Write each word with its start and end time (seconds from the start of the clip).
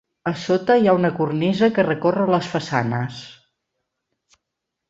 A 0.29 0.31
sota 0.43 0.77
hi 0.79 0.89
ha 0.91 0.95
una 0.99 1.11
cornisa 1.19 1.69
que 1.77 1.85
recorre 1.89 2.25
les 2.31 2.51
façanes. 2.57 3.23